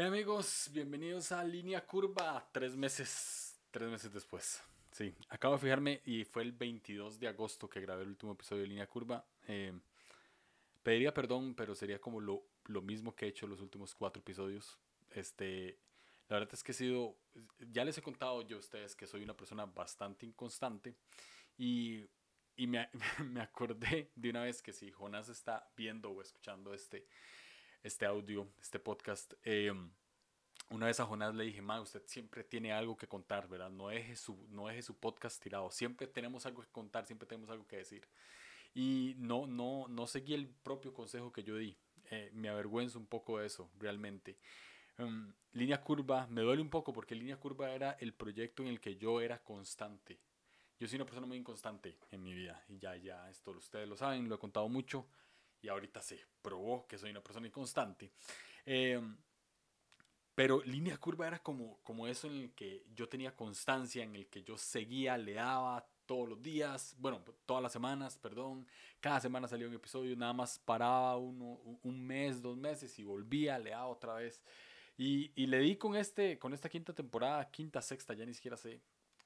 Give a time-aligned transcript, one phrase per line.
[0.00, 4.62] Hey amigos, bienvenidos a Línea Curva, tres meses, tres meses después.
[4.92, 8.62] Sí, acabo de fijarme y fue el 22 de agosto que grabé el último episodio
[8.62, 9.26] de Línea Curva.
[9.48, 9.72] Eh,
[10.84, 14.78] pediría perdón, pero sería como lo, lo mismo que he hecho los últimos cuatro episodios.
[15.10, 15.80] Este,
[16.28, 17.16] la verdad es que he sido,
[17.72, 20.94] ya les he contado yo a ustedes que soy una persona bastante inconstante
[21.56, 22.06] y,
[22.56, 22.88] y me,
[23.24, 27.04] me acordé de una vez que si Jonas está viendo o escuchando este
[27.82, 29.34] este audio, este podcast.
[29.44, 29.72] Eh,
[30.70, 33.70] una vez a Jonás le dije, ma, usted siempre tiene algo que contar, ¿verdad?
[33.70, 35.70] No deje, su, no deje su podcast tirado.
[35.70, 38.06] Siempre tenemos algo que contar, siempre tenemos algo que decir.
[38.74, 41.76] Y no, no, no seguí el propio consejo que yo di.
[42.10, 44.38] Eh, me avergüenzo un poco de eso, realmente.
[44.98, 48.80] Um, línea curva, me duele un poco porque línea curva era el proyecto en el
[48.80, 50.20] que yo era constante.
[50.78, 53.96] Yo soy una persona muy inconstante en mi vida y ya, ya, esto ustedes lo
[53.96, 55.06] saben, lo he contado mucho
[55.60, 58.12] y ahorita se probó que soy una persona inconstante.
[58.64, 59.16] Em,
[60.34, 64.28] pero línea curva era como, como eso en el que yo tenía constancia, en el
[64.28, 68.66] que yo seguía, le daba todos los días, bueno, todas las semanas, perdón,
[69.00, 73.58] cada semana salía un episodio, nada más paraba uno, un mes, dos meses y volvía,
[73.58, 74.42] le daba otra vez.
[74.96, 78.56] Y, y, le di con, este, con esta quinta temporada, quinta, sexta, ya ni siquiera
[78.56, 78.80] sé,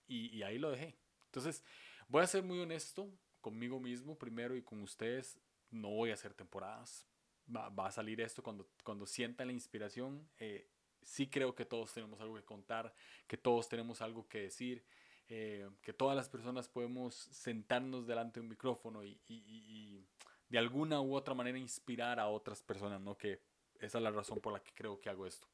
[0.09, 0.97] y, y ahí lo dejé.
[1.27, 1.63] Entonces,
[2.09, 5.39] voy a ser muy honesto conmigo mismo primero y con ustedes
[5.73, 7.07] no voy a hacer temporadas.
[7.55, 10.29] Va, va a salir esto cuando, cuando sientan la inspiración.
[10.39, 10.69] Eh,
[11.03, 12.95] sí creo que todos tenemos algo que contar,
[13.27, 14.85] que todos tenemos algo que decir,
[15.29, 20.07] eh, que todas las personas podemos sentarnos delante de un micrófono y, y, y,
[20.49, 23.17] de alguna u otra manera inspirar a otras personas, ¿no?
[23.17, 23.41] Que
[23.81, 25.49] esa es la razón por la que creo que hago esto.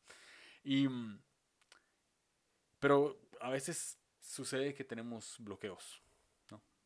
[0.64, 0.88] Y,
[2.80, 6.02] pero a veces sucede que tenemos bloqueos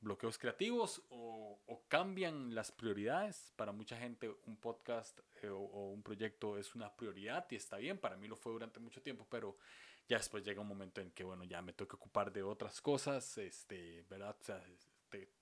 [0.03, 3.53] bloqueos creativos o, cambian las prioridades.
[3.57, 7.99] Para mucha gente un podcast eh, o, un proyecto es una prioridad y está bien,
[7.99, 9.57] para mí lo fue durante mucho tiempo, pero
[10.09, 12.81] ya después llega un momento en que, bueno, ya me tengo que ocupar de otras
[12.81, 14.37] cosas, este, ¿verdad?
[14.41, 14.63] O sea,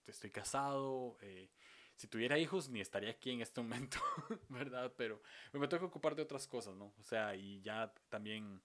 [0.06, 1.50] estoy casado, eh,
[1.96, 3.98] si tuviera hijos ni estaría aquí en este momento,
[4.48, 4.92] ¿verdad?
[4.96, 5.22] Pero
[5.52, 6.94] me tengo que ocupar de otras cosas, ¿no?
[6.98, 8.60] O sea, y ya también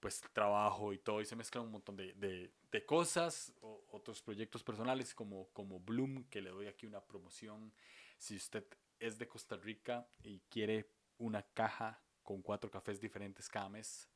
[0.00, 4.22] pues trabajo y todo y se mezclan un montón de, de, de cosas, o, otros
[4.22, 7.72] proyectos personales como, como Bloom, que le doy aquí una promoción.
[8.18, 8.64] Si usted
[8.98, 14.08] es de Costa Rica y quiere una caja con cuatro cafés diferentes cada mes,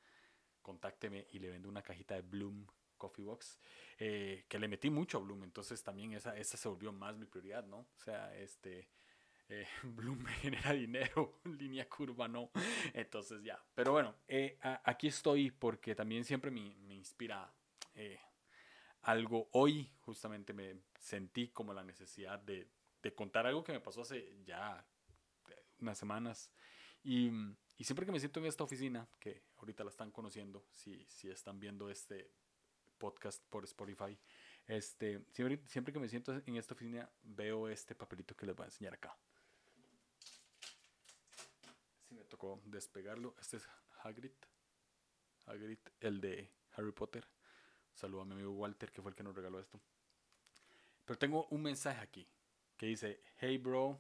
[0.63, 2.67] contácteme y le vendo una cajita de Bloom
[2.97, 3.59] Coffee Box,
[3.99, 7.27] eh, que le metí mucho a Bloom, entonces también esa, esa se volvió más mi
[7.27, 7.79] prioridad, ¿no?
[7.79, 8.89] O sea, este,
[9.49, 12.51] eh, Bloom me genera dinero, línea curva no.
[12.93, 13.63] Entonces ya.
[13.75, 17.53] Pero bueno, eh, aquí estoy porque también siempre me, inspira
[17.95, 18.21] eh,
[19.03, 19.49] algo.
[19.53, 22.69] Hoy justamente me sentí como la necesidad de,
[23.15, 24.85] contar algo que me pasó hace ya
[25.81, 26.51] unas semanas.
[27.03, 27.31] Y,
[27.77, 31.29] y, siempre que me siento en esta oficina, que ahorita la están conociendo, si, si
[31.29, 32.31] están viendo este
[32.97, 34.19] podcast por Spotify,
[34.67, 38.65] este, siempre, siempre que me siento en esta oficina veo este papelito que les voy
[38.65, 39.15] a enseñar acá
[42.15, 43.35] me tocó despegarlo.
[43.41, 43.69] Este es
[44.03, 44.33] Hagrid.
[45.47, 47.27] Hagrid, el de Harry Potter.
[47.95, 49.81] Saludo a mi amigo Walter, que fue el que nos regaló esto.
[51.05, 52.29] Pero tengo un mensaje aquí
[52.77, 53.99] que dice: Hey, bro,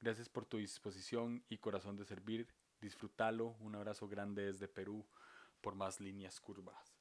[0.00, 2.48] gracias por tu disposición y corazón de servir.
[2.80, 3.56] Disfrútalo.
[3.60, 5.06] Un abrazo grande desde Perú
[5.60, 6.94] por más líneas curvas.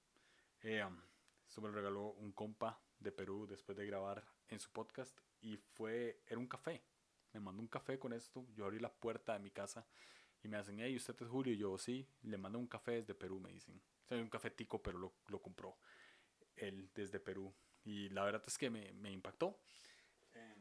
[0.61, 0.97] Eh, um,
[1.47, 5.57] esto me lo regaló un compa de Perú después de grabar en su podcast y
[5.57, 6.83] fue, era un café.
[7.33, 8.45] Me mandó un café con esto.
[8.55, 9.85] Yo abrí la puerta de mi casa
[10.43, 11.53] y me hacen, hey, ¿usted es Julio?
[11.53, 12.07] Y yo, sí.
[12.23, 13.81] Le mando un café desde Perú, me dicen.
[14.05, 15.77] O sea, un café tico, pero lo, lo compró
[16.55, 17.53] él desde Perú.
[17.83, 19.59] Y la verdad es que me, me impactó.
[20.33, 20.55] Eh,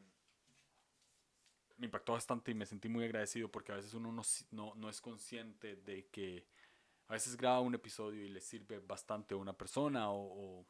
[1.77, 4.89] me impactó bastante y me sentí muy agradecido porque a veces uno no, no, no,
[4.89, 6.45] es consciente de que
[7.07, 10.65] a veces graba un episodio y le sirve bastante a una persona o, o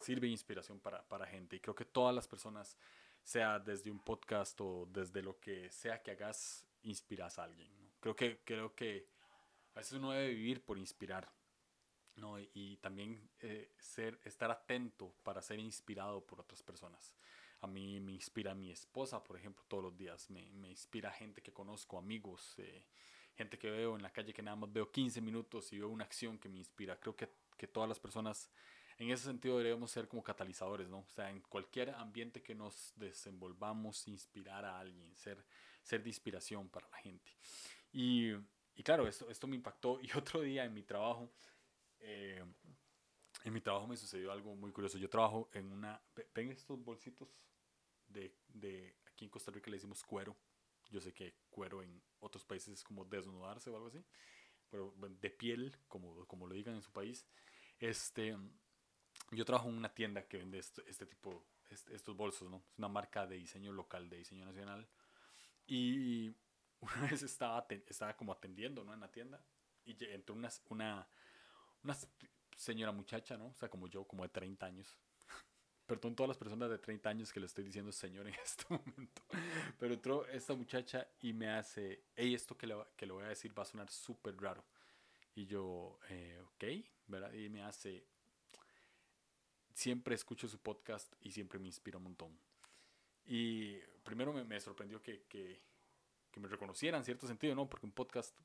[0.00, 1.56] sirve inspiración para, para gente.
[1.56, 2.76] Y creo que todas las personas,
[3.28, 7.70] sea desde un podcast o desde lo que sea que hagas, inspiras a alguien.
[7.78, 7.87] ¿no?
[8.00, 9.08] Creo que, creo que
[9.74, 11.30] a veces uno debe vivir por inspirar.
[12.16, 12.38] ¿no?
[12.40, 17.14] Y, también eh, ser, estar atento para ser inspirado por otras personas.
[17.60, 20.28] A mí me inspira mi esposa, por ejemplo, todos los días.
[20.30, 22.84] Me, me inspira gente que conozco, amigos, eh,
[23.36, 26.04] gente que veo en la calle que nada más veo 15 minutos y veo una
[26.04, 26.98] acción que me inspira.
[26.98, 28.50] Creo que, que todas las personas
[28.98, 30.98] en ese sentido debemos ser como catalizadores, ¿no?
[30.98, 35.44] O sea, en cualquier ambiente que nos desenvolvamos, inspirar a alguien, ser,
[35.82, 37.30] ser de inspiración para la gente.
[37.98, 38.32] Y,
[38.76, 39.98] y claro, esto, esto me impactó.
[40.02, 41.32] Y otro día en mi trabajo,
[41.98, 42.44] eh,
[43.42, 44.98] en mi trabajo me sucedió algo muy curioso.
[44.98, 46.00] Yo trabajo en una...
[46.32, 47.28] ¿Ven estos bolsitos
[48.06, 50.36] de, de aquí en Costa Rica le decimos cuero?
[50.90, 54.04] Yo sé que cuero en otros países es como desnudarse o algo así.
[54.70, 57.26] pero de piel, como, como lo digan en su país.
[57.80, 58.36] Este,
[59.32, 62.62] yo trabajo en una tienda que vende este, este tipo, este, estos bolsos, ¿no?
[62.70, 64.88] Es una marca de diseño local, de diseño nacional.
[65.66, 66.32] Y
[66.80, 68.94] una vez estaba, estaba como atendiendo, ¿no?
[68.94, 69.40] En la tienda
[69.88, 71.08] y entró una, una,
[71.82, 71.96] una
[72.56, 73.48] señora muchacha, ¿no?
[73.48, 74.96] O sea, como yo, como de 30 años.
[75.86, 79.22] Perdón todas las personas de 30 años que le estoy diciendo señor en este momento.
[79.78, 83.28] Pero entró esta muchacha y me hace, hey, esto que le, que le voy a
[83.28, 84.62] decir va a sonar súper raro.
[85.34, 86.64] Y yo, eh, ok,
[87.06, 87.32] ¿verdad?
[87.32, 88.04] Y me hace,
[89.72, 92.38] siempre escucho su podcast y siempre me inspira un montón.
[93.24, 95.60] Y primero me, me sorprendió que, que,
[96.38, 97.68] que, me reconociera en cierto sentido, ¿no?
[97.68, 98.36] Porque un podcast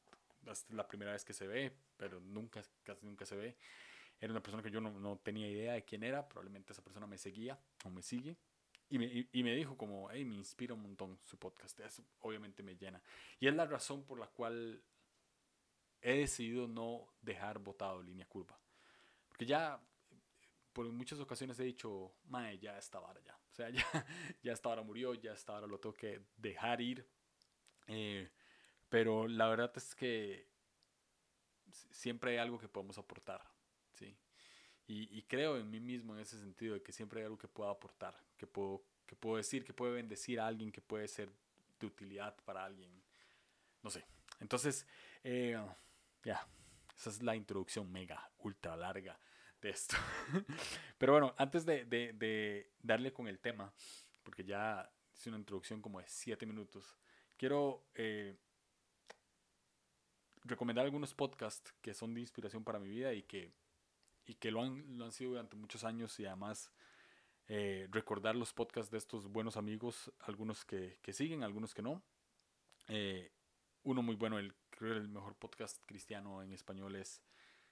[0.52, 3.56] es la primera vez que se ve, pero nunca, casi nunca se ve.
[4.20, 7.08] Era una persona que yo no, no tenía idea de quién era, probablemente esa persona
[7.08, 8.38] me seguía o me sigue.
[8.90, 11.80] Y me, y me, dijo como, hey, me inspira un montón su podcast.
[11.80, 13.02] Eso obviamente me llena.
[13.40, 14.84] Y es la razón por la cual
[16.02, 18.60] he decidido no dejar votado línea curva.
[19.30, 19.82] Porque ya
[20.74, 23.36] por muchas ocasiones he dicho, mae, ya esta vara ya.
[23.52, 23.86] O sea, ya,
[24.42, 27.08] ya esta vara murió, ya esta vara lo tengo que dejar ir.
[27.88, 28.30] Eh,
[28.90, 30.48] pero la verdad es que
[31.72, 33.42] siempre hay algo que podemos aportar,
[33.94, 34.16] ¿sí?
[34.86, 37.70] Y, creo en mí mismo en ese sentido, de que siempre hay algo que puedo
[37.70, 41.32] aportar, que puedo, que puedo decir, que puede bendecir a alguien, que puede ser
[41.80, 42.92] de utilidad para alguien.
[43.82, 44.06] No sé.
[44.40, 44.86] Entonces,
[45.24, 45.58] eh,
[46.24, 46.46] ya,
[46.96, 49.18] esa es la introducción mega, ultra larga
[49.62, 49.96] de esto.
[50.98, 53.74] Pero bueno, antes de, de, de, darle con el tema,
[54.22, 56.96] porque ya hice una introducción como de 7 minutos,
[57.38, 58.38] quiero eh,
[60.44, 63.54] recomendar algunos podcasts que son de inspiración para mi vida y que,
[64.26, 66.72] y que lo, han, lo han sido durante muchos años y además
[67.48, 72.02] eh, recordar los podcasts de estos buenos amigos, algunos que, que siguen, algunos que no.
[72.88, 73.32] Eh,
[73.84, 77.22] uno muy bueno, el, creo el mejor podcast cristiano en español es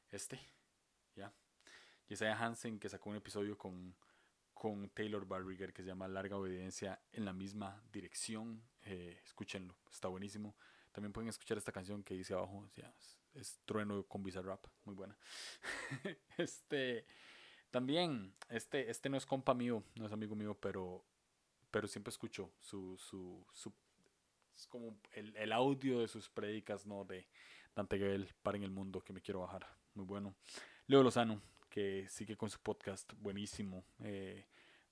[0.09, 0.39] este,
[1.15, 1.33] ¿ya?
[2.09, 3.95] Isaiah Hansen que sacó un episodio con,
[4.53, 8.61] con Taylor Barriger que se llama Larga Obediencia en la misma dirección.
[8.83, 10.55] Eh, escúchenlo, está buenísimo.
[10.91, 12.69] También pueden escuchar esta canción que dice abajo,
[13.33, 15.17] es, Trueno con Bizarrap, muy buena.
[16.37, 17.05] este,
[17.69, 21.05] también, este, este no es compa mío, no es amigo mío, pero,
[21.69, 23.73] pero siempre escucho su, su, su
[24.55, 27.05] es como el, el, audio de sus prédicas, ¿no?
[27.05, 27.27] De
[27.73, 30.35] Dante Gebel, Para en el Mundo, que me quiero bajar, muy bueno.
[30.87, 33.85] Leo Lozano, que sigue con su podcast buenísimo.
[34.03, 34.45] Eh,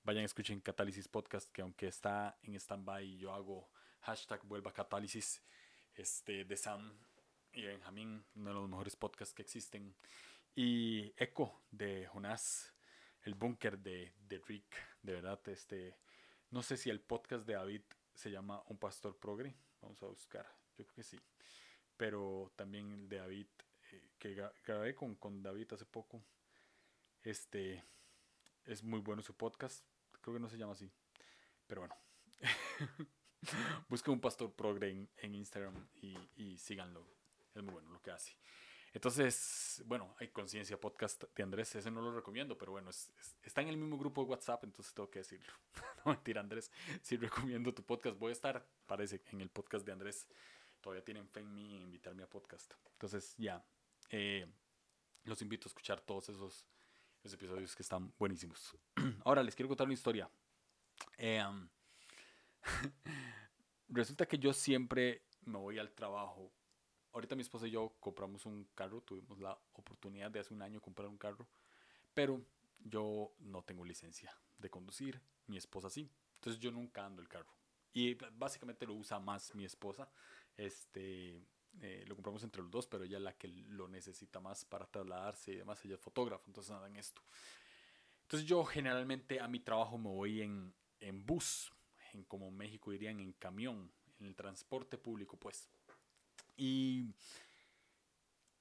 [0.03, 3.69] vayan, escuchen Catálisis Podcast, que aunque está en stand-by, yo hago
[4.01, 5.41] hashtag vuelva Catálisis
[5.95, 6.91] este, de Sam
[7.53, 9.95] y Benjamín, uno de los mejores podcasts que existen.
[10.55, 12.73] Y Echo de Jonás,
[13.23, 15.97] el búnker de, de Rick, de verdad, este,
[16.51, 17.81] no sé si el podcast de David
[18.13, 20.45] se llama Un Pastor Progre, vamos a buscar,
[20.77, 21.19] yo creo que sí,
[21.95, 23.47] pero también el de David,
[23.91, 26.21] eh, que grabé con, con David hace poco,
[27.23, 27.83] este,
[28.65, 29.85] es muy bueno su podcast,
[30.21, 30.91] creo que no se llama así,
[31.67, 31.95] pero bueno.
[33.89, 37.05] Busquen un pastor progre en, Instagram y, y, síganlo.
[37.55, 38.35] Es muy bueno lo que hace.
[38.93, 41.75] Entonces, bueno, hay Conciencia Podcast de Andrés.
[41.75, 42.89] Ese no lo recomiendo, pero bueno,
[43.43, 45.51] está en el mismo grupo de WhatsApp, entonces tengo que decirlo.
[46.05, 46.71] no mentira, Andrés.
[47.01, 48.17] Sí recomiendo tu podcast.
[48.17, 50.27] Voy a estar, parece, en el podcast de Andrés.
[50.81, 52.73] Todavía tienen fe en mí invitarme a podcast.
[52.93, 53.63] Entonces, ya.
[54.09, 54.47] Eh,
[55.25, 56.65] los invito a escuchar todos esos,
[57.19, 58.75] esos, episodios que están buenísimos.
[59.23, 60.29] Ahora les quiero contar una historia.
[61.17, 61.43] Eh,
[63.89, 66.51] Resulta que yo siempre me voy al trabajo.
[67.11, 70.79] Ahorita mi esposa y yo compramos un carro, tuvimos la oportunidad de hace un año
[70.79, 71.47] comprar un carro,
[72.13, 72.39] pero
[72.77, 76.11] yo no tengo licencia de conducir, mi esposa sí.
[76.35, 77.51] Entonces yo nunca ando el carro.
[77.91, 80.07] Y básicamente lo usa más mi esposa.
[80.55, 81.43] Este,
[81.81, 84.85] eh, lo compramos entre los dos, pero ella es la que lo necesita más para
[84.85, 85.83] trasladarse y demás.
[85.83, 87.23] Ella es fotógrafa, entonces nada en esto.
[88.21, 91.73] Entonces yo generalmente a mi trabajo me voy en, en bus
[92.13, 95.69] en como México dirían, en camión, en el transporte público, pues.
[96.57, 97.13] Y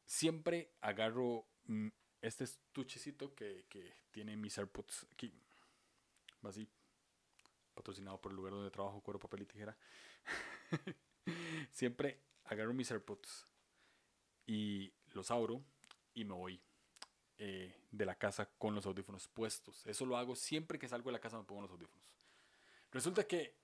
[0.06, 1.88] siempre agarro mm,
[2.22, 5.32] este estuchecito que, que tiene mis AirPods aquí,
[6.42, 6.68] así,
[7.74, 9.76] patrocinado por el lugar donde trabajo, cuero, papel y tijera.
[11.70, 13.46] siempre agarro mis AirPods
[14.46, 15.62] y los abro
[16.14, 16.60] y me voy
[17.38, 19.86] eh, de la casa con los audífonos puestos.
[19.86, 22.10] Eso lo hago siempre que salgo de la casa me pongo los audífonos.
[22.90, 23.54] Resulta que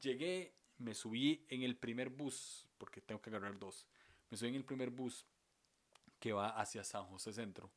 [0.00, 3.86] llegué, me subí en el primer bus, porque tengo que agarrar dos.
[4.30, 5.26] Me subí en el primer bus
[6.18, 7.70] que va hacia San José Centro.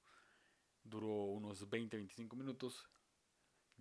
[0.83, 2.87] Duró unos 20, 25 minutos.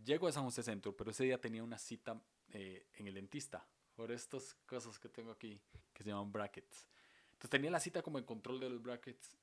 [0.04, 2.20] Llego a San José Centro, pero ese día tenía una cita
[2.50, 5.60] eh, en el dentista por estas cosas que tengo aquí
[5.92, 6.86] que se llaman brackets.
[7.32, 9.36] Entonces tenía la cita como en control de los brackets.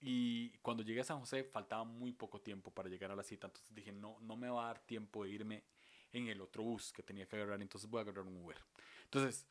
[0.00, 3.46] Y cuando llegué a San José faltaba muy poco tiempo para llegar a la cita.
[3.46, 5.64] Entonces dije, no, no me va a dar tiempo de irme
[6.12, 7.60] en el otro bus que tenía que agarrar.
[7.60, 8.56] Entonces voy a agarrar un Uber.
[9.04, 9.46] Entonces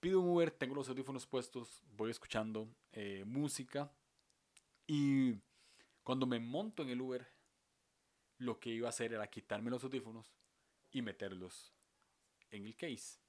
[0.00, 3.92] pido un Uber, tengo los audífonos puestos, voy escuchando eh, música.
[4.86, 5.34] Y
[6.02, 7.26] cuando me monto en el Uber,
[8.38, 10.32] lo que iba a hacer era quitarme los audífonos
[10.90, 11.72] y meterlos
[12.50, 13.20] en el case.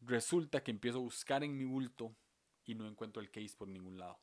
[0.00, 2.16] Resulta que empiezo a buscar en mi bulto
[2.64, 4.18] y no encuentro el case por ningún lado.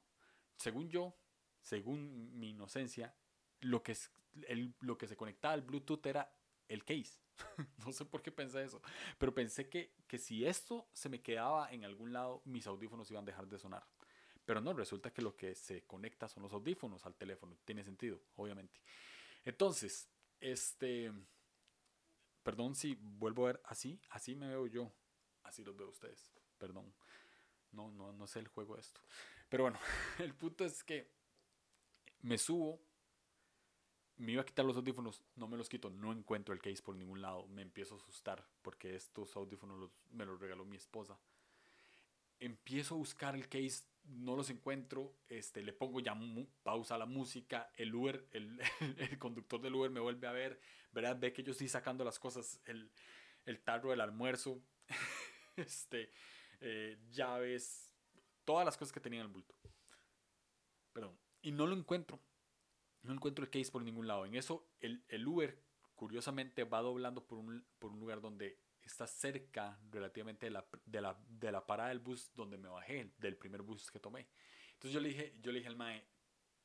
[0.55, 1.15] Según yo,
[1.61, 3.15] según mi inocencia,
[3.59, 3.95] lo que,
[4.79, 6.36] lo que se conectaba al Bluetooth era
[6.67, 7.19] el case.
[7.85, 8.81] no sé por qué pensé eso,
[9.17, 13.23] pero pensé que, que si esto se me quedaba en algún lado, mis audífonos iban
[13.23, 13.85] a dejar de sonar.
[14.45, 17.57] Pero no, resulta que lo que se conecta son los audífonos al teléfono.
[17.65, 18.79] Tiene sentido, obviamente.
[19.43, 20.09] Entonces,
[20.39, 21.11] este,
[22.43, 24.89] perdón si vuelvo a ver así, así me veo yo,
[25.43, 26.93] así los veo ustedes, perdón.
[27.71, 29.01] No, no, no sé el juego de esto.
[29.49, 29.79] Pero bueno,
[30.19, 31.11] el punto es que
[32.21, 32.81] me subo,
[34.17, 36.95] me iba a quitar los audífonos, no me los quito, no encuentro el case por
[36.95, 41.19] ningún lado, me empiezo a asustar porque estos audífonos me los regaló mi esposa.
[42.39, 46.17] Empiezo a buscar el case no los encuentro, este, le pongo ya
[46.63, 48.59] pausa a la música, el Uber, el,
[48.97, 50.59] el, conductor del Uber me vuelve a ver,
[50.91, 51.17] ¿verdad?
[51.19, 52.89] Ve que yo estoy sacando las cosas, el,
[53.45, 54.61] el tarro del almuerzo,
[55.57, 56.11] este,
[56.61, 57.91] eh, llaves,
[58.45, 59.55] todas las cosas que tenía en el bulto.
[60.93, 62.19] Perdón, y no lo encuentro,
[63.03, 64.25] no encuentro el case por ningún lado.
[64.25, 65.61] En eso, el, el Uber,
[65.95, 71.01] curiosamente, va doblando por un, por un lugar donde está cerca relativamente de la, de
[71.01, 74.27] la, de la parada del bus donde me bajé, del primer bus que tomé.
[74.73, 76.03] Entonces yo le dije, yo le dije al mae,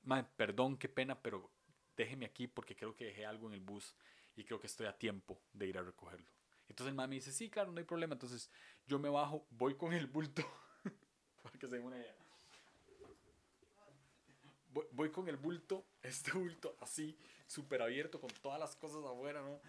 [0.03, 1.51] mae, perdón, qué pena, pero
[1.97, 3.95] déjeme aquí porque creo que dejé algo en el bus
[4.37, 6.31] y creo que estoy a tiempo de ir a recogerlo.
[6.69, 8.15] Entonces el mae me dice, sí, claro, no hay problema.
[8.15, 8.51] Entonces
[8.87, 10.43] yo me bajo, voy con el bulto,
[11.43, 12.22] para que se den una idea.
[14.93, 19.61] Voy, con el bulto, este bulto así, súper abierto, con todas las cosas afuera, ¿no?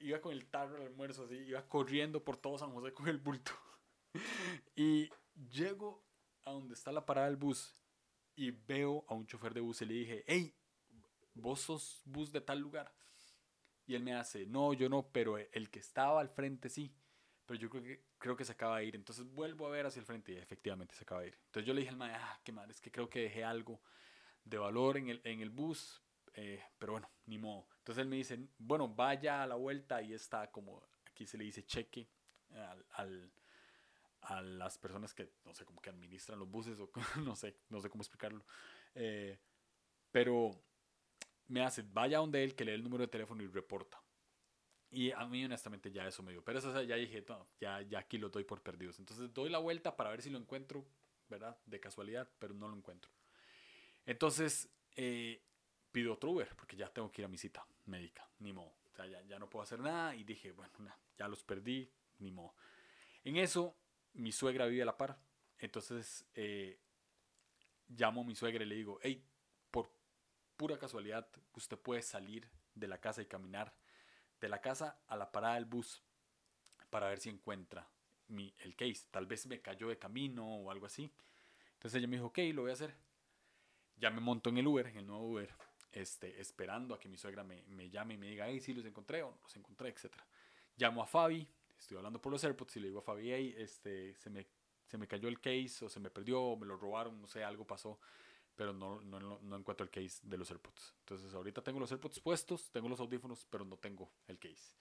[0.00, 3.18] iba con el tarro al almuerzo, así, iba corriendo por todo San José con el
[3.18, 3.52] bulto.
[4.76, 5.08] y
[5.50, 6.02] llego
[6.44, 7.74] a donde está la parada del bus
[8.34, 10.54] y veo a un chofer de bus y le dije, hey,
[11.34, 12.92] vos sos bus de tal lugar.
[13.86, 16.94] Y él me hace, no, yo no, pero el que estaba al frente sí.
[17.46, 18.96] Pero yo creo que, creo que se acaba de ir.
[18.96, 21.38] Entonces vuelvo a ver hacia el frente y efectivamente se acaba de ir.
[21.46, 23.80] Entonces yo le dije al mae, ah, qué mal, es que creo que dejé algo
[24.44, 26.02] de valor en el, en el bus.
[26.34, 27.68] Eh, pero bueno, ni modo.
[27.78, 31.44] Entonces él me dice, bueno, vaya a la vuelta y está como, aquí se le
[31.44, 32.08] dice cheque
[32.50, 33.32] al, al,
[34.22, 36.90] a las personas que, no sé, como que administran los buses o
[37.24, 38.44] no sé, no sé cómo explicarlo.
[38.94, 39.38] Eh,
[40.10, 40.50] pero
[41.48, 44.02] me hace, vaya donde él, que lee el número de teléfono y reporta.
[44.90, 46.44] Y a mí honestamente ya eso me dio.
[46.44, 48.98] Pero eso ya dije, no, ya, ya aquí lo doy por perdidos.
[48.98, 50.86] Entonces doy la vuelta para ver si lo encuentro,
[51.28, 51.58] ¿verdad?
[51.64, 53.10] De casualidad, pero no lo encuentro.
[54.06, 55.42] Entonces, eh,
[55.90, 58.72] pido otro Uber porque ya tengo que ir a mi cita médica, ni modo.
[58.84, 60.72] O sea, ya, ya no puedo hacer nada y dije, bueno,
[61.16, 62.54] ya los perdí, ni modo.
[63.24, 63.76] En eso,
[64.14, 65.18] mi suegra vive a la par.
[65.58, 66.78] Entonces, eh,
[67.88, 69.24] llamo a mi suegra y le digo, hey,
[69.70, 69.90] por
[70.56, 73.74] pura casualidad, usted puede salir de la casa y caminar
[74.40, 76.02] de la casa a la parada del bus
[76.90, 77.88] para ver si encuentra
[78.28, 79.06] mi, el case.
[79.10, 81.12] Tal vez me cayó de camino o algo así.
[81.74, 82.94] Entonces ella me dijo, ok, lo voy a hacer.
[83.96, 85.54] Ya me monto en el Uber, en el nuevo Uber
[85.92, 88.84] este, esperando a que mi suegra me, me llame y me diga, hey, sí, los
[88.84, 90.10] encontré o no los encontré, etc.
[90.76, 91.46] Llamo a Fabi,
[91.78, 94.46] estoy hablando por los AirPods y le digo a Fabi, hey, este, se, me,
[94.86, 97.44] se me cayó el case o se me perdió o me lo robaron, no sé,
[97.44, 98.00] algo pasó,
[98.56, 100.94] pero no, no, no, encuentro el case de los AirPods.
[101.00, 104.74] Entonces ahorita tengo los AirPods puestos, tengo los audífonos, pero no tengo el case.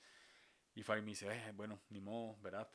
[0.75, 2.69] Y Fabi me dice, eh, bueno, ni modo, ¿verdad?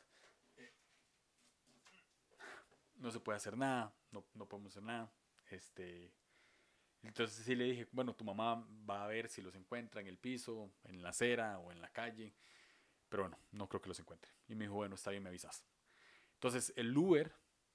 [2.97, 5.11] No se puede hacer nada, no, no podemos hacer nada.
[5.49, 6.11] Este,
[7.03, 10.17] entonces sí le dije, bueno, tu mamá va a ver si los encuentra en el
[10.17, 12.33] piso, en la acera o en la calle.
[13.09, 14.31] Pero bueno, no creo que los encuentre.
[14.47, 15.63] Y me dijo, bueno, está bien, me avisas.
[16.33, 17.33] Entonces el Uber,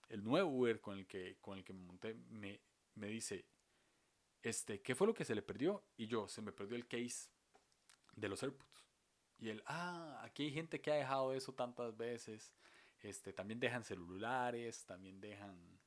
[0.08, 2.60] el nuevo Uber con el que, con el que me monté, me,
[2.94, 3.46] me dice,
[4.42, 5.84] este, ¿qué fue lo que se le perdió?
[5.96, 7.30] Y yo, se me perdió el case
[8.14, 8.86] de los AirPods.
[9.38, 12.54] Y él, ah, aquí hay gente que ha dejado eso tantas veces.
[13.00, 15.80] Este, también dejan celulares, también dejan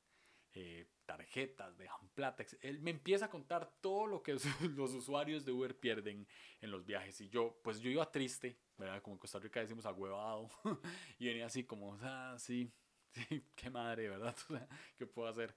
[0.52, 2.44] eh, tarjetas, dejan plata.
[2.60, 4.34] Él me empieza a contar todo lo que
[4.76, 6.26] los usuarios de Uber pierden
[6.60, 7.20] en los viajes.
[7.20, 9.00] Y yo, pues yo iba triste, ¿verdad?
[9.00, 10.50] Como en Costa Rica decimos agüevado.
[11.18, 12.70] y venía así como, ah, sí,
[13.12, 14.36] sí, qué madre, ¿verdad?
[14.98, 15.54] ¿Qué puedo hacer?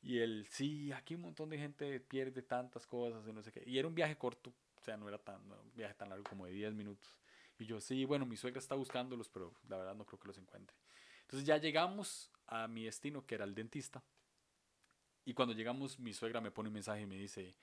[0.00, 3.62] Y él, sí, aquí un montón de gente pierde tantas cosas y no sé qué.
[3.66, 6.46] Y era un viaje corto, o sea, no era tan, un viaje tan largo como
[6.46, 7.20] de 10 minutos.
[7.58, 10.38] Y yo, sí, bueno, mi suegra está buscándolos, pero la verdad no creo que los
[10.38, 10.76] encuentre.
[11.22, 14.02] Entonces ya llegamos a mi destino, que era el dentista.
[15.24, 17.54] Y cuando llegamos, mi suegra me pone un mensaje y me dice,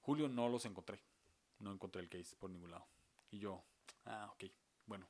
[0.00, 1.00] Julio, no los encontré.
[1.58, 2.86] No encontré el case por ningún lado.
[3.30, 3.62] Y yo,
[4.06, 4.44] ah, ok,
[4.86, 5.08] bueno.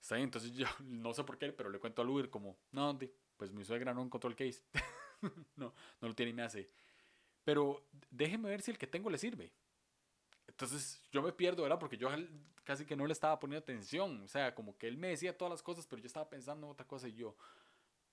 [0.00, 2.98] Está bien, entonces yo no sé por qué, pero le cuento a Uber como, no,
[3.36, 4.62] pues mi suegra no encontró el case.
[5.56, 6.70] no, no lo tiene y me hace.
[7.44, 9.52] Pero déjeme ver si el que tengo le sirve.
[10.46, 11.78] Entonces yo me pierdo, ¿verdad?
[11.78, 12.08] Porque yo
[12.64, 14.22] casi que no le estaba poniendo atención.
[14.22, 16.72] O sea, como que él me decía todas las cosas, pero yo estaba pensando en
[16.72, 17.36] otra cosa y yo,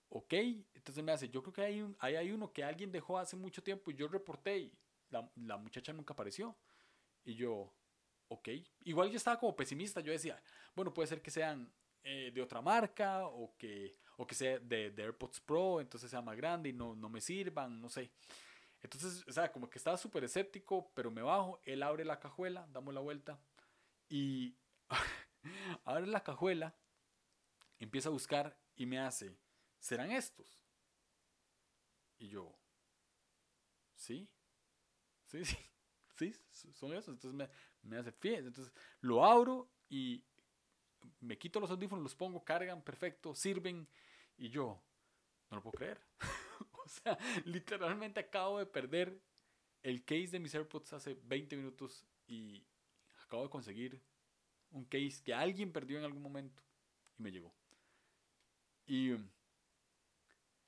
[0.10, 0.34] ok.
[0.74, 3.62] Entonces me hace, yo creo que hay, un, hay, uno que alguien dejó hace mucho
[3.64, 4.74] tiempo y yo reporté y
[5.10, 6.56] la, la muchacha nunca apareció.
[7.24, 7.74] Y yo,
[8.30, 8.50] ok.
[8.86, 10.02] Igual yo estaba como pesimista.
[10.02, 10.42] Yo decía,
[10.76, 11.72] bueno, puede ser que sean
[12.10, 16.22] eh, de otra marca o que, o que sea de, de, AirPods Pro, entonces sea
[16.22, 18.12] más grande y no, no me sirvan, no sé.
[18.82, 22.66] Entonces, o sea, como que estaba súper escéptico, pero me bajo, él abre la cajuela,
[22.72, 23.38] damos la vuelta
[24.08, 24.56] y
[25.84, 26.74] abre la cajuela,
[27.78, 29.36] empieza a buscar y me hace,
[29.80, 30.60] ¿serán estos?
[32.20, 32.56] Y yo,
[33.96, 34.30] ¿sí?
[35.26, 35.44] Sí,
[36.18, 37.10] sí, sí, son esos.
[37.16, 37.50] Entonces me,
[37.84, 40.24] me hace, fíjense, entonces lo abro y
[41.22, 43.88] me quito los audífonos, los pongo, cargan, perfecto, sirven
[44.38, 44.82] y yo,
[45.50, 46.02] no lo puedo creer.
[46.86, 49.22] o sea, literalmente acabo de perder
[49.84, 52.66] el case de mis AirPods hace 20 minutos y
[53.26, 54.02] acabo de conseguir
[54.72, 56.64] un case que alguien perdió en algún momento
[57.18, 57.54] y me llegó.
[58.88, 59.28] Y um,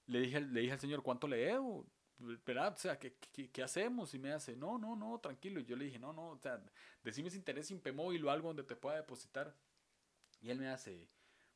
[0.10, 1.86] le dije, le dije al señor, ¿cuánto le debo?
[2.18, 2.74] ¿Verdad?
[2.74, 4.14] O sea, ¿qué, ¿qué, hacemos?
[4.14, 5.60] Y me hace, no, no, no, tranquilo.
[5.62, 6.62] Y yo le dije, no, no, o sea,
[7.04, 9.56] decime si interés sin o algo donde te pueda depositar.
[10.42, 11.10] Y él me hace,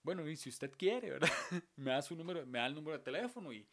[0.03, 1.29] bueno, y si usted quiere, ¿verdad?
[1.75, 3.67] me da su número, me da el número de teléfono y,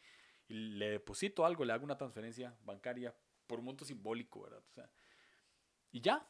[0.47, 3.15] le deposito algo, le hago una transferencia bancaria
[3.47, 4.61] por un monto simbólico, ¿verdad?
[4.67, 4.91] O sea,
[5.93, 6.27] y ya.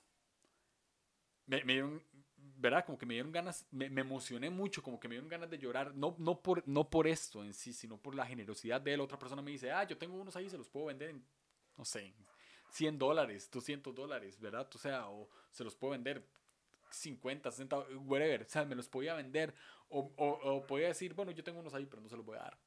[1.48, 2.04] Me, me, dieron,
[2.58, 2.86] ¿verdad?
[2.86, 5.58] Como que me dieron ganas, me, me, emocioné mucho, como que me dieron ganas de
[5.58, 9.02] llorar, no, no, por, no por esto en sí, sino por la generosidad de él.
[9.02, 11.26] Otra persona me dice, ah, yo tengo unos ahí, se los puedo vender en,
[11.78, 12.14] no sé,
[12.72, 14.70] 100 dólares, 200 dólares, ¿verdad?
[14.74, 16.26] O sea, o se los puedo vender
[16.92, 18.44] 50, 60, whatever.
[18.44, 19.54] O sea, me los podía vender.
[19.90, 22.38] O, o, o, podía decir, bueno, yo tengo unos ahí, pero no se los voy
[22.38, 22.58] a dar.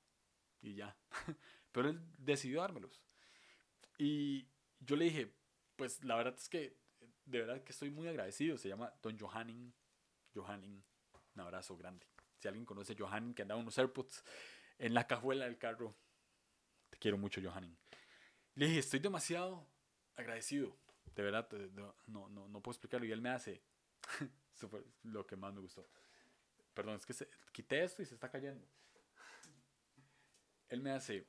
[0.60, 0.96] Y ya.
[1.72, 3.02] pero él decidió dármelos.
[3.98, 4.46] Y
[4.80, 5.32] yo le dije,
[5.76, 6.76] pues la verdad es que,
[7.24, 8.58] de verdad que estoy muy agradecido.
[8.58, 9.72] Se llama Don Johanning.
[10.34, 10.82] Johanning,
[11.34, 12.06] un abrazo grande.
[12.38, 14.24] Si alguien conoce a que andaba unos AirPods
[14.78, 15.96] en la cajuela del carro.
[16.90, 17.76] Te quiero mucho, Johanning.
[18.54, 19.66] Le dije, estoy demasiado
[20.16, 20.76] agradecido.
[21.14, 21.48] De verdad,
[22.06, 23.06] no, no, no puedo explicarlo.
[23.06, 23.62] Y él me hace,
[24.54, 24.70] Eso
[25.02, 25.88] lo que más me gustó.
[26.72, 28.66] Perdón, es que se, quité esto y se está cayendo.
[30.68, 31.26] Él me hace,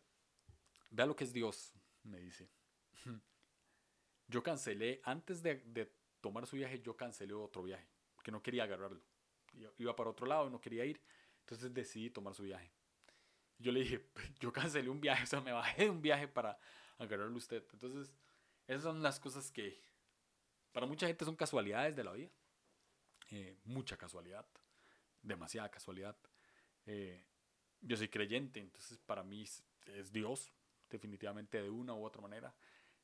[0.89, 2.49] vea lo que es Dios, me dice.
[4.27, 7.87] Yo cancelé, antes de, de tomar su viaje, yo cancelé otro viaje,
[8.23, 9.01] que no quería agarrarlo.
[9.77, 10.99] Iba para otro lado, no quería ir,
[11.41, 12.71] entonces decidí tomar su viaje.
[13.59, 14.05] Yo le dije,
[14.39, 16.57] yo cancelé un viaje, o sea, me bajé de un viaje para
[16.97, 17.63] agarrarlo usted.
[17.73, 18.13] Entonces,
[18.67, 19.79] esas son las cosas que
[20.71, 22.29] para mucha gente son casualidades de la vida.
[23.31, 24.45] Eh, mucha casualidad,
[25.21, 26.15] demasiada casualidad.
[26.85, 27.23] Eh,
[27.81, 30.51] yo soy creyente, entonces para mí es, Dios,
[30.89, 32.53] definitivamente de una u otra manera.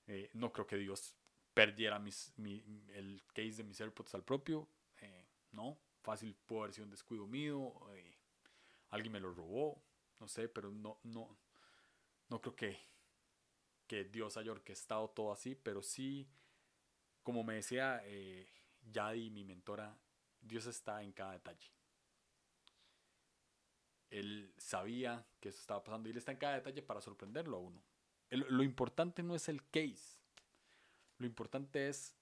[0.08, 1.16] Eh, no creo que Dios
[1.54, 4.68] perdiera mis, el case de mis AirPods al propio.
[5.52, 7.74] no, fácil puede haber sido un descuido mío.
[8.90, 9.84] alguien me lo robó,
[10.20, 11.38] no sé, pero no, no,
[12.30, 12.80] no creo que,
[13.88, 16.28] que Dios haya orquestado todo así, pero sí,
[17.24, 18.02] como me decía
[18.92, 19.98] Yadi, mi mentora,
[20.42, 21.72] Dios está en cada detalle.
[24.10, 27.62] Él sabía que eso estaba pasando y Él está en cada detalle para sorprenderlo a
[27.62, 27.82] uno.
[28.32, 30.18] Lo importante no es el case.
[31.18, 32.16] Lo importante es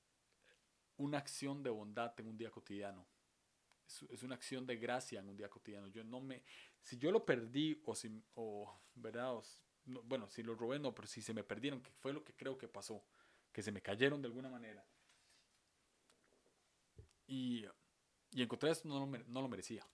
[0.98, 3.08] una acción de bondad en un día cotidiano.
[4.10, 5.88] Es, una acción de gracia en un día cotidiano.
[5.88, 6.44] Yo no me,
[6.82, 9.34] si yo lo perdí o si, o, ¿verdad?
[9.86, 12.58] bueno, si lo robé no, pero si se me perdieron, que fue lo que creo
[12.58, 13.04] que pasó,
[13.52, 14.86] que se me cayeron de alguna manera.
[17.26, 17.66] Y
[18.32, 19.86] y encontré esto, no lo, no lo merecía.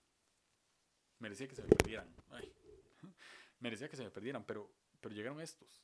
[1.18, 2.14] Merecía que se me perdieran.
[3.60, 5.82] Merecía que se me perdieran, pero, pero llegaron estos.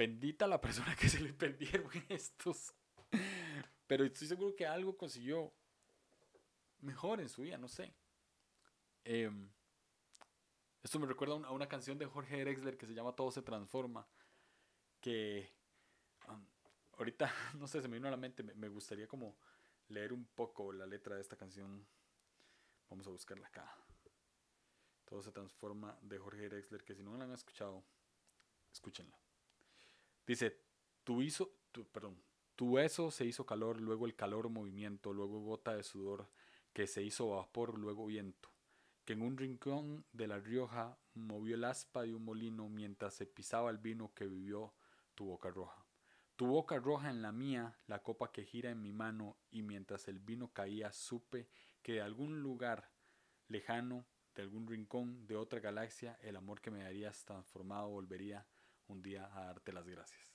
[0.00, 2.72] Bendita la persona que se le perdieron estos.
[3.86, 5.52] Pero estoy seguro que algo consiguió
[6.78, 7.92] mejor en su vida, no sé.
[9.04, 9.50] Em,
[10.82, 14.08] esto me recuerda a una canción de Jorge Drexler que se llama Todo se transforma.
[15.02, 15.52] Que
[16.96, 19.36] ahorita, no sé, se me vino a la mente, me gustaría como
[19.88, 21.86] leer un poco la letra de esta canción.
[22.88, 23.70] Vamos a buscarla acá.
[25.04, 27.84] Todo se transforma de Jorge Drexler, que si no la han escuchado,
[28.72, 29.20] escúchenla.
[30.26, 30.56] Dice,
[31.04, 32.22] tu hizo, tu, perdón,
[32.56, 36.30] tu eso se hizo calor, luego el calor movimiento, luego gota de sudor,
[36.72, 38.50] que se hizo vapor, luego viento.
[39.04, 43.26] que en un rincón de La Rioja movió el aspa de un molino mientras se
[43.26, 44.74] pisaba el vino que vivió
[45.14, 45.84] tu boca roja.
[46.36, 50.08] Tu boca roja en la mía, la copa que gira en mi mano, y mientras
[50.08, 51.48] el vino caía supe
[51.82, 52.90] que de algún lugar
[53.48, 58.46] lejano, de algún rincón de otra galaxia, el amor que me darías transformado volvería
[58.90, 60.34] un día a darte las gracias.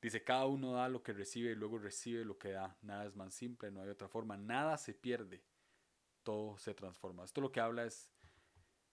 [0.00, 2.76] Dice, cada uno da lo que recibe y luego recibe lo que da.
[2.82, 4.36] Nada es más simple, no hay otra forma.
[4.36, 5.42] Nada se pierde,
[6.22, 7.24] todo se transforma.
[7.24, 8.08] Esto lo que habla es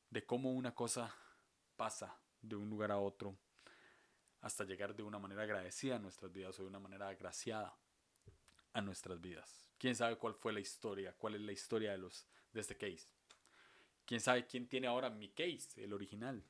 [0.10, 1.14] de cómo una cosa
[1.76, 3.38] pasa de un lugar a otro
[4.42, 7.78] hasta llegar de una manera agradecida a nuestras vidas o de una manera agraciada
[8.74, 9.66] a nuestras vidas.
[9.78, 11.14] ¿Quién sabe cuál fue la historia?
[11.18, 13.08] ¿Cuál es la historia de, los, de este case?
[14.06, 16.44] ¿Quién sabe quién tiene ahora mi case, el original?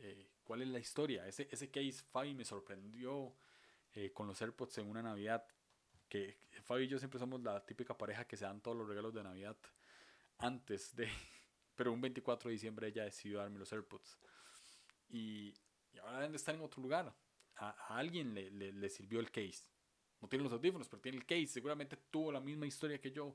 [0.00, 1.26] Eh, ¿Cuál es la historia?
[1.26, 3.34] Ese, ese case, Fabi me sorprendió
[3.92, 5.46] eh, con los AirPods en una Navidad.
[6.08, 9.12] Que Fabi y yo siempre somos la típica pareja que se dan todos los regalos
[9.14, 9.56] de Navidad
[10.38, 11.08] antes de.
[11.76, 14.18] Pero un 24 de diciembre ella decidió darme los AirPods.
[15.10, 15.54] Y,
[15.92, 17.14] y ahora deben de estar en otro lugar.
[17.56, 19.64] A, alguien le, le, sirvió el case.
[20.20, 21.46] No tiene los audífonos, pero tiene el case.
[21.46, 23.34] Seguramente tuvo la misma historia que yo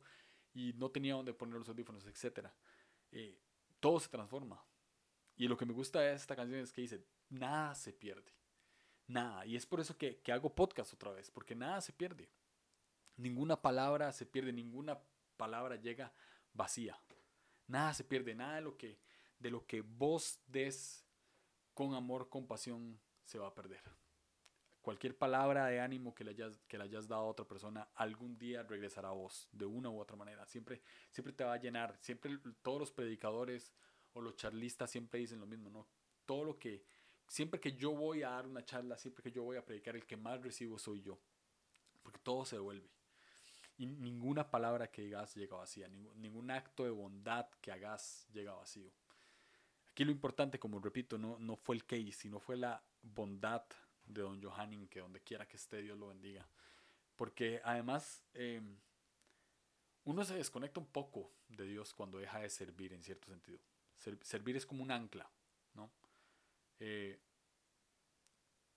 [0.53, 2.47] y no tenía dónde poner los audífonos, etc.
[3.11, 3.39] Eh,
[3.79, 4.63] todo se transforma.
[5.35, 8.31] Y lo que me gusta de esta canción es que dice, nada se pierde.
[9.07, 9.45] Nada.
[9.45, 12.29] Y es por eso que, que hago podcast otra vez, porque nada se pierde.
[13.17, 14.99] Ninguna palabra se pierde, ninguna
[15.37, 16.13] palabra llega
[16.53, 16.99] vacía.
[17.67, 18.99] Nada se pierde, nada de lo que,
[19.39, 21.05] de lo que vos des
[21.73, 23.81] con amor, compasión, se va a perder.
[24.81, 28.37] Cualquier palabra de ánimo que le hayas, que le hayas dado a otra persona, algún
[28.37, 30.45] día regresará a vos, de una u otra manera.
[30.45, 31.97] Siempre, siempre te va a llenar.
[32.01, 33.73] Siempre todos los predicadores
[34.13, 35.87] o los charlistas siempre dicen lo mismo, ¿no?
[36.25, 36.83] Todo lo que,
[37.27, 40.05] siempre que yo voy a dar una charla, siempre que yo voy a predicar, el
[40.05, 41.19] que más recibo soy yo.
[42.01, 42.89] Porque todo se devuelve.
[43.77, 48.53] Y ninguna palabra que digas llega vacía, ningún, ningún acto de bondad que hagas llega
[48.53, 48.91] vacío.
[49.89, 53.63] Aquí lo importante, como repito, no, no fue el case, sino fue la bondad
[54.05, 56.47] de don Johanning, que donde quiera que esté, Dios lo bendiga.
[57.15, 58.77] Porque además em,
[60.05, 63.59] uno se desconecta un poco de Dios cuando deja de servir en cierto sentido.
[64.21, 65.29] Servir es como un ancla,
[65.73, 65.91] ¿no?
[66.79, 67.19] Eh,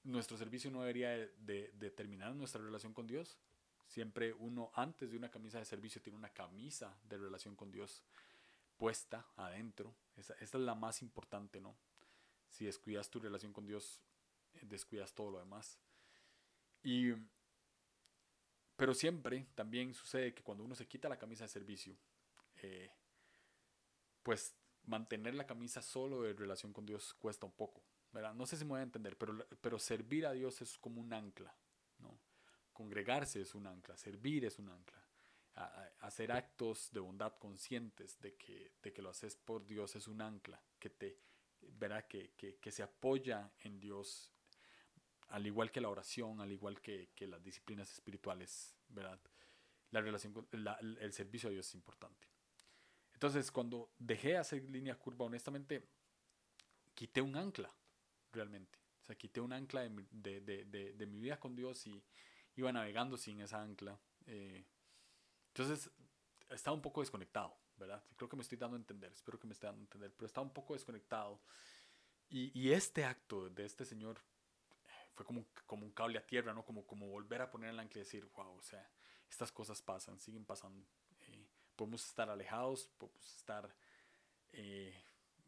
[0.04, 3.38] nuestro servicio no debería de, determinar nuestra relación con Dios.
[3.88, 8.04] Siempre uno antes de una camisa de servicio tiene una camisa de relación con Dios
[8.76, 9.94] puesta adentro.
[10.16, 11.76] Esa, es la más importante, ¿no?
[12.50, 14.00] Si descuidas tu relación con Dios,
[14.62, 15.78] descuidas todo lo demás.
[16.82, 17.12] Y,
[18.76, 21.96] pero siempre también sucede que cuando uno se quita la camisa de servicio,
[22.56, 22.90] eh,
[24.22, 24.54] pues
[24.86, 27.82] mantener la camisa solo de relación con Dios cuesta un poco.
[28.12, 28.34] ¿verdad?
[28.34, 31.12] No sé si me voy a entender, pero, pero servir a Dios es como un
[31.12, 31.54] ancla.
[31.98, 32.18] ¿no?
[32.72, 35.02] Congregarse es un ancla, servir es un ancla.
[36.00, 40.20] hacer actos de bondad conscientes de que, de que lo haces por Dios es un
[40.20, 41.18] ancla que te
[41.60, 44.30] verá que, que, que, se apoya en Dios
[45.28, 49.20] al igual que la oración, al igual que, las disciplinas espirituales, ¿verdad?
[49.90, 52.28] La relación con, el servicio a Dios es importante.
[53.16, 55.88] Entonces, cuando dejé de hacer línea curva, honestamente,
[56.94, 57.72] quité un ancla,
[58.30, 58.78] realmente.
[59.00, 62.04] O sea, quité un ancla de, mi vida con Dios y
[62.56, 63.98] iba navegando sin esa ancla.
[64.26, 64.66] Eh,
[65.48, 65.90] entonces,
[66.50, 68.04] estaba un poco desconectado, ¿verdad?
[68.16, 70.26] Creo que me estoy dando a entender, espero que me esté dando a entender, pero
[70.26, 71.40] estaba un poco desconectado.
[72.28, 74.20] Y, y este acto de este señor
[75.14, 76.66] fue como, como un cable a tierra, ¿no?
[76.66, 78.86] Como, como volver a poner el ancla y decir, wow, o sea,
[79.30, 80.86] estas cosas pasan, siguen pasando.
[81.76, 83.74] Eh, podemos estar alejados, podemos estar
[84.52, 84.94] eh,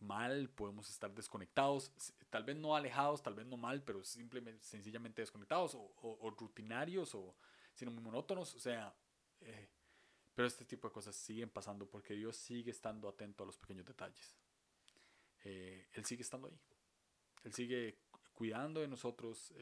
[0.01, 1.93] mal, podemos estar desconectados,
[2.31, 7.35] tal vez no alejados, tal vez no mal, pero simplemente, sencillamente desconectados o, rutinarios o
[7.75, 8.93] sino muy monótonos, o sea,
[9.41, 9.69] eh,
[10.35, 13.87] pero este tipo de cosas siguen pasando porque Dios sigue estando atento a los pequeños
[13.87, 14.37] detalles.
[15.45, 16.59] él sigue estando ahí.
[17.45, 17.99] Él sigue
[18.35, 19.53] cuidando de nosotros,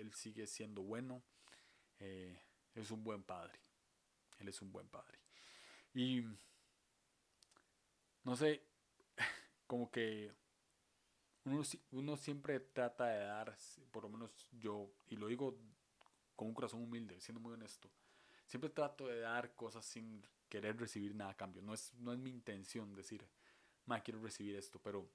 [0.00, 1.22] Él, sigue siendo bueno,
[2.00, 2.40] eh,
[2.74, 3.58] es un buen padre,
[4.38, 5.25] Él es un buen padre.
[5.96, 6.22] Y
[8.22, 8.62] no sé,
[9.66, 10.30] como que
[11.44, 13.56] uno, uno siempre trata de dar,
[13.90, 15.58] por lo menos yo, y lo digo
[16.34, 17.90] con un corazón humilde, siendo muy honesto,
[18.44, 21.62] siempre trato de dar cosas sin querer recibir nada a cambio.
[21.62, 23.26] No es, no es mi intención decir,
[23.86, 25.10] ma, quiero recibir esto, pero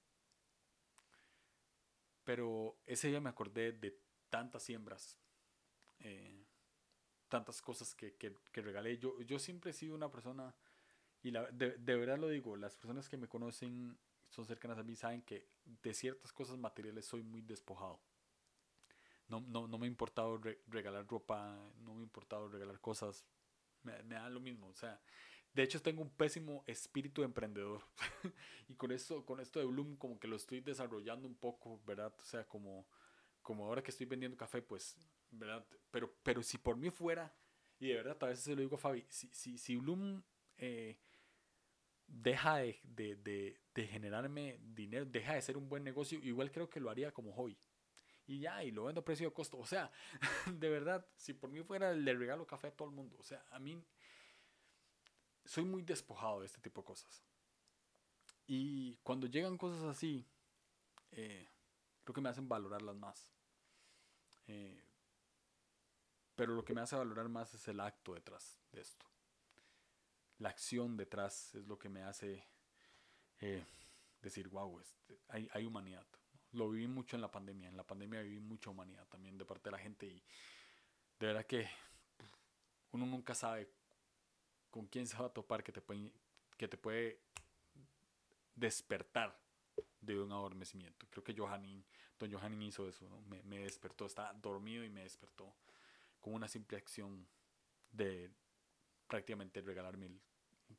[2.24, 5.18] pero ese día me acordé de tantas siembras,
[6.00, 6.46] eh,
[7.28, 8.98] tantas cosas que, que, regalé.
[8.98, 10.56] Yo, yo siempre he sido una persona,
[11.24, 13.98] y la, de, de, verdad lo digo, las personas que me conocen,
[14.30, 18.02] son cercanas a mí, saben que de ciertas cosas materiales soy muy despojado.
[19.28, 23.26] No, no, no me ha importado regalar ropa, no me ha importado regalar cosas,
[23.84, 24.68] me, me, da lo mismo.
[24.68, 25.00] O sea,
[25.54, 27.84] De hecho, tengo un pésimo espíritu emprendedor.
[28.68, 32.14] y con esto, con esto de Bloom, como que lo estoy desarrollando un poco, ¿verdad?
[32.20, 32.88] O sea, como,
[33.42, 34.98] como ahora que estoy vendiendo café, pues,
[35.30, 35.66] ¿verdad?
[35.92, 37.34] Pero, pero si por mí fuera,
[37.80, 40.24] y de verdad, a veces se lo digo a Fabi, si, si, si Bloom
[40.58, 41.00] eh,
[42.12, 46.80] deja de, de, de, generarme dinero, deja de ser un buen negocio, igual creo que
[46.80, 47.58] lo haría como hobby.
[48.28, 49.58] Y ya, y lo vendo a precio de costo.
[49.58, 49.92] O sea,
[50.54, 53.18] de verdad, si por mí fuera, le regalo café a todo el mundo.
[53.20, 53.84] O sea, a mí
[55.46, 57.24] soy muy despojado de este tipo de cosas.
[58.48, 60.26] Y cuando llegan cosas así,
[61.12, 61.48] eh,
[62.04, 63.32] creo que me hacen valorarlas más.
[64.48, 64.84] Eh,
[66.36, 69.11] pero lo que me hace valorar más es el acto detrás de esto.
[70.42, 72.44] La acción detrás es lo que me hace
[73.42, 73.64] eh,
[74.24, 76.04] decir, wow, este, hay, hay, humanidad.
[76.54, 77.70] Lo viví mucho en la pandemia.
[77.70, 80.24] En la pandemia viví mucha humanidad también de parte de la gente y
[81.20, 81.70] de verdad que
[82.92, 83.70] uno nunca sabe
[84.72, 86.12] con quién se va a topar que te puede,
[86.58, 87.22] que te puede
[88.56, 89.40] despertar
[90.00, 91.06] de un adormecimiento.
[91.12, 91.86] Creo que Johannin,
[92.18, 95.54] don Johannin hizo eso, me, me, despertó, estaba dormido y me despertó
[96.20, 97.28] con una simple acción
[97.92, 98.32] de
[99.08, 100.22] prácticamente regalarme el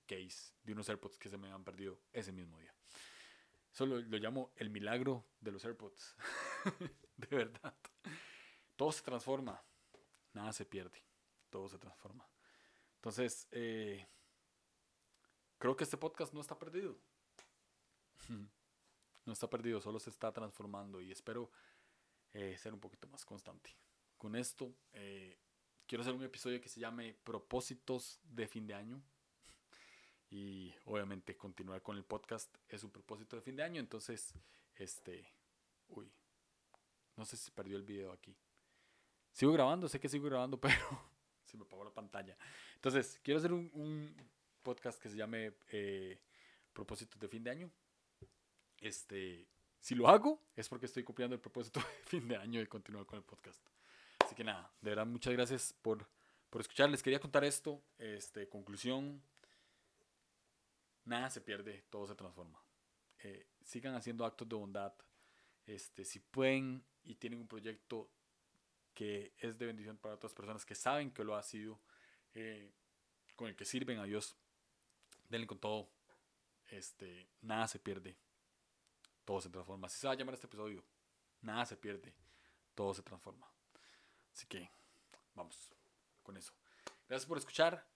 [0.06, 2.74] case de unos AirPods que se me habían perdido ese mismo día.
[3.72, 6.16] Eso lo, llamo el milagro de los AirPods.
[7.16, 7.74] de verdad.
[8.76, 9.62] Todo se transforma,
[10.32, 11.02] nada se pierde,
[11.50, 12.28] todo se transforma.
[12.96, 14.06] Entonces, eh,
[15.58, 16.98] creo que este podcast no está perdido.
[19.24, 21.52] No está perdido, solo se está transformando y espero
[22.32, 23.70] eh, ser un poquito más constante.
[24.18, 25.38] Con esto, eh,
[25.86, 29.02] quiero hacer un episodio que se llame Propósitos de fin de año.
[30.32, 33.80] Y obviamente continuar con el podcast es un propósito de fin de año.
[33.80, 34.32] Entonces,
[34.76, 35.30] este,
[35.88, 36.10] uy,
[37.16, 38.34] no sé si perdió el video aquí.
[39.30, 40.74] Sigo grabando, sé que sigo grabando, pero
[41.44, 42.34] se me apagó la pantalla.
[42.76, 44.16] Entonces, quiero hacer un,
[44.62, 46.18] podcast que se llame eh,
[46.72, 47.70] Propósitos de fin de año.
[48.78, 49.46] Este,
[49.80, 53.04] si lo hago, es porque estoy cumpliendo el propósito de fin de año y continuar
[53.04, 53.60] con el podcast.
[54.24, 56.08] Así que nada, de verdad, muchas gracias por,
[56.48, 56.88] por escuchar.
[56.88, 57.82] Les quería contar esto.
[57.98, 59.22] Este, conclusión,
[61.04, 62.62] nada se pierde, todo se transforma.
[63.18, 64.92] Eh, sigan haciendo actos de bondad.
[65.66, 68.10] Este, si pueden y tienen un proyecto
[68.94, 71.80] que es de bendición para otras personas que saben que lo ha sido,
[72.34, 72.72] eh,
[73.36, 74.36] con el que sirven a Dios.
[75.28, 75.90] Denle con todo.
[76.66, 78.16] Este, nada se pierde.
[79.24, 79.86] Todo se transforma.
[79.86, 80.84] Así se va a llamar este episodio.
[81.40, 82.14] Nada se pierde.
[82.74, 83.50] Todo se transforma.
[84.32, 84.70] Así que
[85.34, 85.70] vamos
[86.22, 86.52] con eso.
[87.08, 87.91] Gracias por escuchar.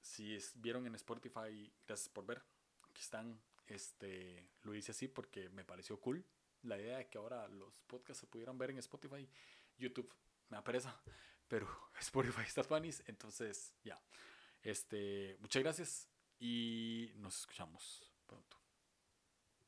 [0.00, 2.42] Si vieron en Spotify, gracias por ver.
[2.88, 3.40] Aquí están.
[3.66, 6.26] Este, lo hice así porque me pareció cool
[6.62, 9.28] la idea de que ahora los podcasts se pudieran ver en Spotify,
[9.78, 10.12] YouTube
[10.48, 11.00] me da pereza,
[11.48, 11.68] pero
[12.00, 14.00] Spotify está Spanish, entonces ya.
[14.62, 16.08] Este, muchas gracias
[16.38, 18.59] y nos escuchamos pronto.